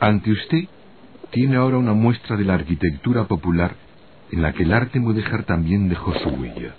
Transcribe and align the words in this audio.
Ante 0.00 0.30
usted 0.30 0.64
tiene 1.30 1.56
ahora 1.56 1.78
una 1.78 1.92
muestra 1.92 2.36
de 2.36 2.44
la 2.44 2.54
arquitectura 2.54 3.24
popular 3.24 3.74
en 4.30 4.42
la 4.42 4.52
que 4.52 4.62
el 4.62 4.72
arte 4.72 5.00
mudéjar 5.00 5.44
también 5.44 5.88
dejó 5.88 6.14
su 6.14 6.28
huella. 6.28 6.74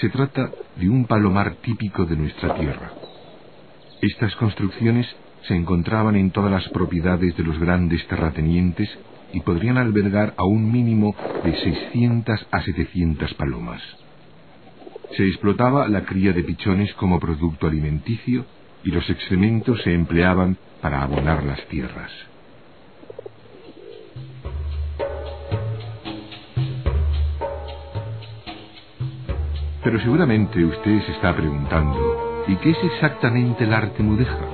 Se 0.00 0.08
trata 0.08 0.50
de 0.76 0.88
un 0.88 1.06
palomar 1.06 1.54
típico 1.62 2.04
de 2.04 2.16
nuestra 2.16 2.54
tierra. 2.56 2.90
Estas 4.02 4.34
construcciones 4.36 5.06
se 5.46 5.54
encontraban 5.54 6.16
en 6.16 6.30
todas 6.30 6.50
las 6.50 6.68
propiedades 6.70 7.36
de 7.36 7.42
los 7.44 7.58
grandes 7.58 8.04
terratenientes 8.08 8.88
y 9.32 9.40
podrían 9.40 9.78
albergar 9.78 10.34
a 10.36 10.44
un 10.44 10.72
mínimo 10.72 11.14
de 11.44 11.56
600 11.56 12.46
a 12.50 12.62
700 12.62 13.34
palomas. 13.34 13.80
Se 15.16 15.24
explotaba 15.24 15.86
la 15.86 16.04
cría 16.04 16.32
de 16.32 16.42
pichones 16.42 16.92
como 16.94 17.20
producto 17.20 17.68
alimenticio 17.68 18.44
y 18.84 18.90
los 18.90 19.08
excrementos 19.08 19.80
se 19.82 19.94
empleaban 19.94 20.56
para 20.80 21.02
abonar 21.02 21.42
las 21.42 21.64
tierras. 21.68 22.10
Pero 29.82 30.00
seguramente 30.00 30.64
usted 30.64 31.02
se 31.02 31.12
está 31.12 31.34
preguntando, 31.34 32.44
¿y 32.46 32.56
qué 32.56 32.70
es 32.70 32.78
exactamente 32.84 33.64
el 33.64 33.74
arte 33.74 34.02
mudéjar? 34.02 34.48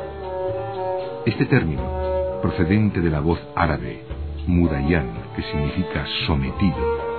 Este 1.26 1.46
término, 1.46 2.40
procedente 2.42 3.00
de 3.00 3.10
la 3.10 3.20
voz 3.20 3.40
árabe, 3.54 4.04
mudayan, 4.46 5.08
que 5.36 5.42
significa 5.42 6.04
sometido, 6.26 7.09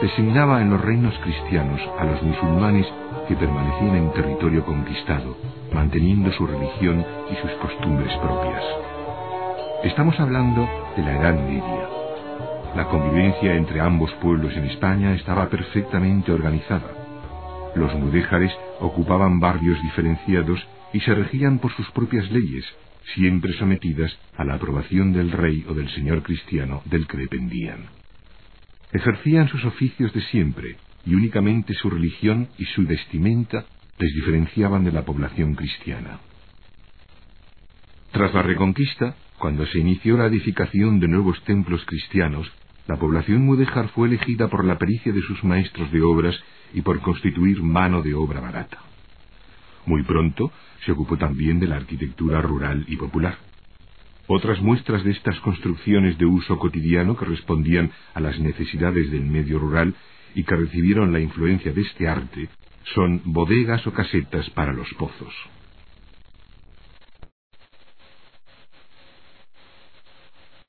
designaba 0.00 0.62
en 0.62 0.70
los 0.70 0.80
reinos 0.80 1.14
cristianos 1.22 1.80
a 1.98 2.04
los 2.04 2.22
musulmanes 2.22 2.86
que 3.26 3.34
permanecían 3.34 3.96
en 3.96 4.12
territorio 4.12 4.64
conquistado, 4.64 5.36
manteniendo 5.72 6.32
su 6.32 6.46
religión 6.46 7.04
y 7.30 7.34
sus 7.36 7.50
costumbres 7.60 8.16
propias. 8.18 8.62
Estamos 9.84 10.18
hablando 10.20 10.68
de 10.96 11.02
la 11.02 11.20
Edad 11.20 11.34
Media. 11.34 11.88
La 12.76 12.88
convivencia 12.88 13.54
entre 13.54 13.80
ambos 13.80 14.12
pueblos 14.14 14.56
en 14.56 14.66
España 14.66 15.14
estaba 15.14 15.48
perfectamente 15.48 16.32
organizada. 16.32 16.92
Los 17.74 17.94
mudéjares 17.94 18.52
ocupaban 18.80 19.40
barrios 19.40 19.82
diferenciados 19.82 20.64
y 20.92 21.00
se 21.00 21.14
regían 21.14 21.58
por 21.58 21.72
sus 21.72 21.90
propias 21.90 22.30
leyes, 22.30 22.64
siempre 23.14 23.52
sometidas 23.54 24.16
a 24.36 24.44
la 24.44 24.54
aprobación 24.54 25.12
del 25.12 25.32
rey 25.32 25.64
o 25.68 25.74
del 25.74 25.88
señor 25.90 26.22
cristiano 26.22 26.82
del 26.86 27.06
que 27.06 27.18
dependían. 27.18 27.97
Ejercían 28.92 29.48
sus 29.48 29.64
oficios 29.64 30.12
de 30.12 30.22
siempre, 30.22 30.76
y 31.04 31.14
únicamente 31.14 31.74
su 31.74 31.90
religión 31.90 32.48
y 32.58 32.64
su 32.66 32.84
vestimenta 32.84 33.64
les 33.98 34.14
diferenciaban 34.14 34.84
de 34.84 34.92
la 34.92 35.04
población 35.04 35.54
cristiana. 35.54 36.20
Tras 38.12 38.32
la 38.32 38.42
Reconquista, 38.42 39.14
cuando 39.38 39.66
se 39.66 39.78
inició 39.78 40.16
la 40.16 40.26
edificación 40.26 41.00
de 41.00 41.08
nuevos 41.08 41.42
templos 41.44 41.84
cristianos, 41.84 42.50
la 42.86 42.96
población 42.96 43.44
mudéjar 43.44 43.88
fue 43.88 44.08
elegida 44.08 44.48
por 44.48 44.64
la 44.64 44.78
pericia 44.78 45.12
de 45.12 45.20
sus 45.20 45.44
maestros 45.44 45.92
de 45.92 46.00
obras 46.00 46.34
y 46.72 46.80
por 46.80 47.00
constituir 47.00 47.62
mano 47.62 48.02
de 48.02 48.14
obra 48.14 48.40
barata. 48.40 48.78
Muy 49.84 50.02
pronto 50.04 50.50
se 50.84 50.92
ocupó 50.92 51.16
también 51.16 51.60
de 51.60 51.66
la 51.66 51.76
arquitectura 51.76 52.40
rural 52.40 52.84
y 52.88 52.96
popular. 52.96 53.47
Otras 54.30 54.60
muestras 54.60 55.04
de 55.04 55.10
estas 55.10 55.40
construcciones 55.40 56.18
de 56.18 56.26
uso 56.26 56.58
cotidiano 56.58 57.16
que 57.16 57.24
respondían 57.24 57.90
a 58.12 58.20
las 58.20 58.38
necesidades 58.38 59.10
del 59.10 59.24
medio 59.24 59.58
rural 59.58 59.94
y 60.34 60.44
que 60.44 60.54
recibieron 60.54 61.14
la 61.14 61.20
influencia 61.20 61.72
de 61.72 61.80
este 61.80 62.06
arte 62.06 62.50
son 62.94 63.22
bodegas 63.24 63.86
o 63.86 63.92
casetas 63.92 64.48
para 64.50 64.74
los 64.74 64.92
pozos. 64.94 65.34